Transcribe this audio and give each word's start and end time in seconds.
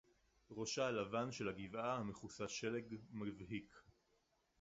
רֹאשָׁהּ 0.51 0.87
הַלָּבָן 0.87 1.31
שֶׁל 1.31 1.49
הַגִּבְעָה 1.49 1.95
הַמְּכֻסָּה 1.97 2.47
שֶׁלֶג 2.47 2.95
מַבְהִיק. 3.11 3.81